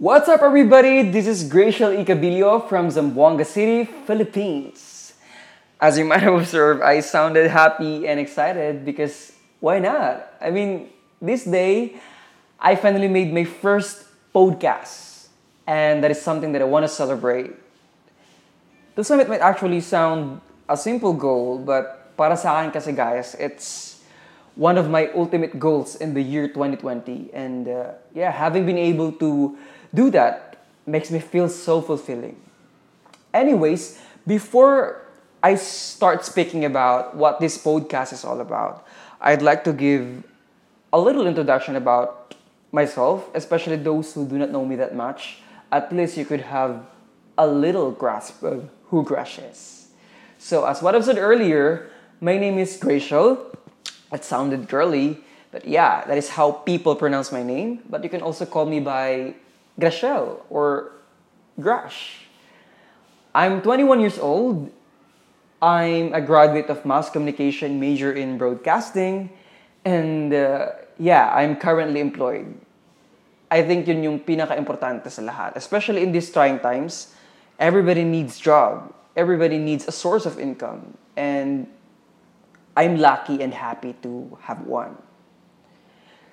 [0.00, 1.02] What's up, everybody?
[1.12, 5.12] This is Gracial Icabilio from Zamboanga City, Philippines.
[5.78, 10.24] As you might have observed, I sounded happy and excited because why not?
[10.40, 10.88] I mean,
[11.20, 12.00] this day,
[12.58, 15.28] I finally made my first podcast,
[15.66, 17.52] and that is something that I want to celebrate.
[18.94, 23.99] The summit might actually sound a simple goal, but para sa akin kasi guys, it's
[24.56, 27.30] one of my ultimate goals in the year 2020.
[27.32, 29.56] And uh, yeah, having been able to
[29.94, 32.40] do that makes me feel so fulfilling.
[33.32, 35.06] Anyways, before
[35.42, 38.86] I start speaking about what this podcast is all about,
[39.20, 40.24] I'd like to give
[40.92, 42.34] a little introduction about
[42.72, 45.38] myself, especially those who do not know me that much.
[45.72, 46.84] At least you could have
[47.38, 49.88] a little grasp of who Grash is.
[50.38, 53.49] So, as what I've said earlier, my name is Gracial.
[54.12, 57.82] It sounded girly, but yeah, that is how people pronounce my name.
[57.88, 59.34] But you can also call me by
[59.78, 60.92] Grashel or
[61.60, 62.26] Grash.
[63.34, 64.70] I'm 21 years old.
[65.62, 69.30] I'm a graduate of mass communication major in broadcasting.
[69.84, 72.54] And uh, yeah, I'm currently employed.
[73.50, 75.56] I think yun yung pinaka-importante sa lahat.
[75.56, 77.14] Especially in these trying times,
[77.58, 78.94] everybody needs job.
[79.16, 80.96] Everybody needs a source of income.
[81.16, 81.66] And
[82.80, 84.96] I'm lucky and happy to have one.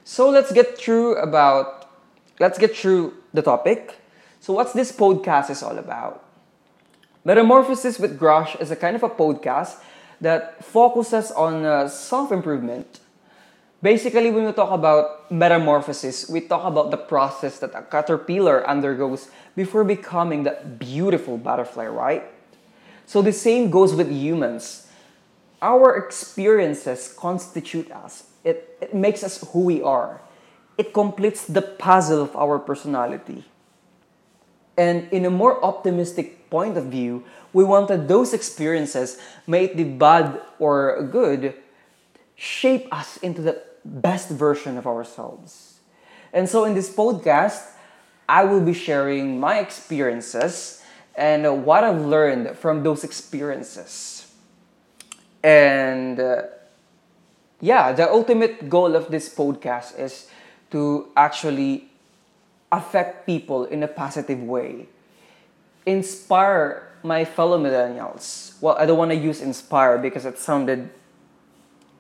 [0.05, 1.91] So let's get through about
[2.39, 3.99] let's get through the topic.
[4.39, 6.23] So what's this podcast is all about?
[7.25, 9.83] Metamorphosis with Grosh is a kind of a podcast
[10.21, 13.01] that focuses on uh, self-improvement.
[13.83, 19.29] Basically, when we talk about metamorphosis, we talk about the process that a caterpillar undergoes
[19.53, 22.23] before becoming that beautiful butterfly, right?
[23.05, 24.86] So the same goes with humans.
[25.61, 28.25] Our experiences constitute us.
[28.43, 30.21] It, it makes us who we are.
[30.77, 33.43] It completes the puzzle of our personality.
[34.77, 39.83] And in a more optimistic point of view, we wanted those experiences, may it be
[39.83, 41.55] bad or good,
[42.35, 45.79] shape us into the best version of ourselves.
[46.31, 47.65] And so in this podcast,
[48.29, 50.83] I will be sharing my experiences
[51.15, 54.26] and what I've learned from those experiences.
[55.47, 56.41] And uh,
[57.61, 60.27] yeah, the ultimate goal of this podcast is
[60.71, 61.87] to actually
[62.69, 64.87] affect people in a positive way.
[65.85, 68.59] Inspire my fellow millennials.
[68.59, 70.89] Well, I don't want to use inspire because it sounded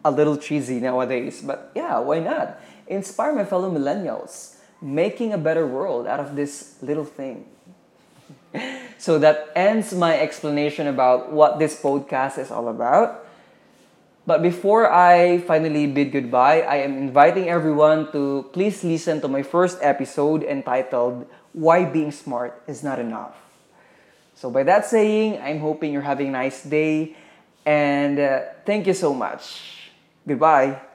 [0.03, 2.59] a little cheesy nowadays, but yeah, why not?
[2.87, 7.45] Inspire my fellow millennials, making a better world out of this little thing.
[8.97, 13.23] so that ends my explanation about what this podcast is all about.
[14.27, 19.41] But before I finally bid goodbye, I am inviting everyone to please listen to my
[19.41, 23.39] first episode entitled Why Being Smart is Not Enough.
[24.35, 27.15] So, by that saying, I'm hoping you're having a nice day
[27.65, 29.63] and uh, thank you so much.
[30.27, 30.86] Goodbye.